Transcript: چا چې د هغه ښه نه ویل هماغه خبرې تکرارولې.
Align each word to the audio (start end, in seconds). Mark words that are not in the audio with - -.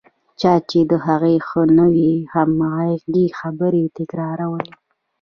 چا 0.39 0.53
چې 0.69 0.79
د 0.89 0.91
هغه 1.05 1.31
ښه 1.47 1.61
نه 1.77 1.85
ویل 1.93 2.19
هماغه 2.33 3.23
خبرې 3.39 3.83
تکرارولې. 3.97 4.73